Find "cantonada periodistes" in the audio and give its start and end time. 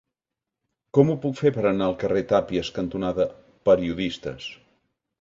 2.81-4.53